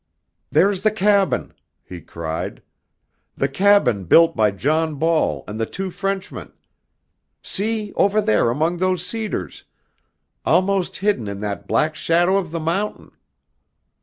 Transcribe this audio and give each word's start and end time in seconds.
"There's 0.49 0.81
the 0.81 0.89
cabin," 0.89 1.53
he 1.83 2.01
cried, 2.01 2.63
"the 3.35 3.47
cabin 3.47 4.05
built 4.05 4.35
by 4.35 4.49
John 4.49 4.95
Ball 4.95 5.43
and 5.47 5.59
the 5.59 5.67
two 5.67 5.91
Frenchmen! 5.91 6.53
See, 7.43 7.93
over 7.95 8.19
there 8.19 8.49
among 8.49 8.77
those 8.77 9.05
cedars, 9.05 9.63
almost 10.43 10.97
hidden 11.05 11.27
in 11.27 11.37
that 11.41 11.67
black 11.67 11.95
shadow 11.95 12.37
of 12.37 12.49
the 12.49 12.59
mountain! 12.59 13.11